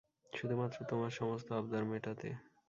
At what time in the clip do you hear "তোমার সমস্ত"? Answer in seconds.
0.85-1.47